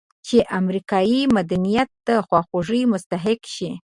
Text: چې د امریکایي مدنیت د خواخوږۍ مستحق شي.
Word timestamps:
چې 0.27 0.37
د 0.43 0.47
امریکایي 0.59 1.21
مدنیت 1.37 1.89
د 2.07 2.09
خواخوږۍ 2.27 2.81
مستحق 2.93 3.41
شي. 3.55 3.71